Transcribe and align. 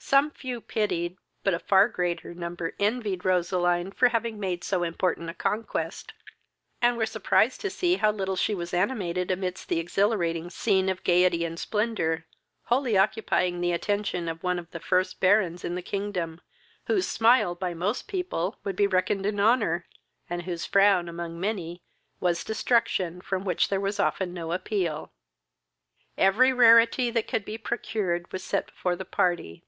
Some 0.00 0.30
few 0.30 0.62
pitied, 0.62 1.18
but 1.44 1.52
a 1.52 1.58
far 1.58 1.86
greater 1.86 2.32
number 2.32 2.72
envied 2.78 3.26
Roseline 3.26 3.90
for 3.92 4.08
having 4.08 4.40
made 4.40 4.64
so 4.64 4.82
important 4.82 5.28
a 5.28 5.34
conquest, 5.34 6.14
and 6.80 6.96
were 6.96 7.04
surprised 7.04 7.60
to 7.60 7.68
see 7.68 7.96
how 7.96 8.10
little 8.10 8.36
she 8.36 8.54
was 8.54 8.72
animated 8.72 9.30
amidst 9.30 9.68
the 9.68 9.78
exhilirating 9.78 10.48
scene 10.48 10.88
of 10.88 11.04
gaiety 11.04 11.44
and 11.44 11.58
splendor, 11.58 12.24
wholly 12.66 12.96
occupying 12.96 13.60
the 13.60 13.72
attention 13.72 14.30
of 14.30 14.42
one 14.42 14.58
of 14.58 14.70
the 14.70 14.80
first 14.80 15.20
barons 15.20 15.62
in 15.62 15.74
the 15.74 15.82
kingdom, 15.82 16.40
whose 16.86 17.06
smile 17.06 17.54
by 17.54 17.74
most 17.74 18.06
people 18.08 18.58
would 18.64 18.76
be 18.76 18.86
reckoned 18.86 19.26
an 19.26 19.38
honour, 19.38 19.84
and 20.30 20.44
whose 20.44 20.64
frown 20.64 21.06
among 21.10 21.38
many 21.38 21.82
was 22.18 22.44
destruction 22.44 23.20
from 23.20 23.44
which 23.44 23.68
there 23.68 23.80
was 23.80 24.00
often 24.00 24.32
no 24.32 24.52
appeal. 24.52 25.12
Every 26.16 26.50
rarity 26.54 27.10
that 27.10 27.28
could 27.28 27.44
be 27.44 27.58
procured 27.58 28.32
was 28.32 28.42
set 28.42 28.68
before 28.68 28.96
the 28.96 29.04
party. 29.04 29.64